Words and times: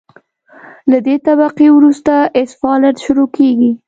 له 0.91 0.97
دې 1.05 1.15
طبقې 1.27 1.67
وروسته 1.71 2.13
اسفالټ 2.41 2.95
شروع 3.05 3.27
کیږي 3.37 3.71